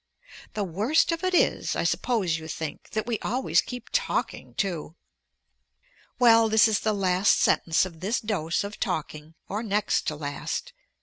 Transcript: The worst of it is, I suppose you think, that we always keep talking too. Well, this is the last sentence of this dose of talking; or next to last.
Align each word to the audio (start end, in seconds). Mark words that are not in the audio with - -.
The 0.55 0.63
worst 0.63 1.11
of 1.11 1.23
it 1.23 1.35
is, 1.35 1.75
I 1.75 1.83
suppose 1.83 2.39
you 2.39 2.47
think, 2.47 2.89
that 2.93 3.05
we 3.05 3.19
always 3.19 3.61
keep 3.61 3.87
talking 3.91 4.55
too. 4.55 4.95
Well, 6.17 6.49
this 6.49 6.67
is 6.67 6.79
the 6.79 6.91
last 6.91 7.37
sentence 7.39 7.85
of 7.85 7.99
this 7.99 8.19
dose 8.19 8.63
of 8.63 8.79
talking; 8.79 9.35
or 9.47 9.61
next 9.61 10.07
to 10.07 10.15
last. 10.15 10.73